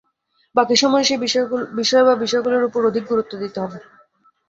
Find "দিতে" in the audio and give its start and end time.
3.43-3.57